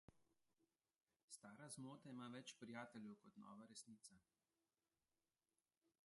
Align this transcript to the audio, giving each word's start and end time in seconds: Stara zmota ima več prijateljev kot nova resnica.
Stara 1.33 1.67
zmota 1.75 2.09
ima 2.13 2.29
več 2.35 2.53
prijateljev 2.61 3.19
kot 3.25 3.37
nova 3.43 3.67
resnica. 3.73 4.17